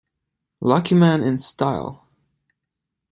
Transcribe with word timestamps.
Luckyman 0.63 1.21
in 1.23 1.37
style. 1.37 2.07